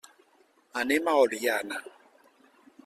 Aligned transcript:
Anem 0.83 1.11
a 1.11 1.15
Oliana. 1.25 1.81